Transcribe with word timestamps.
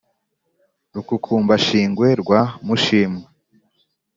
rukukumbashingwe 0.93 2.07
rwa 2.21 2.41
mushimwa 2.65 3.27